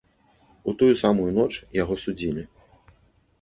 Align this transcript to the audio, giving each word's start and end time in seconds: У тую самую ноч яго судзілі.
У 0.71 0.73
тую 0.79 0.89
самую 1.01 1.27
ноч 1.37 1.51
яго 1.81 1.99
судзілі. 2.05 2.43